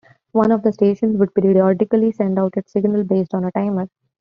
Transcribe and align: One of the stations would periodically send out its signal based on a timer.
One 0.31 0.51
of 0.51 0.63
the 0.63 0.73
stations 0.73 1.15
would 1.19 1.31
periodically 1.35 2.11
send 2.11 2.39
out 2.39 2.57
its 2.57 2.71
signal 2.73 3.03
based 3.03 3.35
on 3.35 3.45
a 3.45 3.51
timer. 3.51 3.87